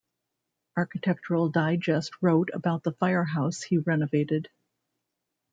[0.77, 4.49] Architectural Digest wrote about the firehouse he renovated.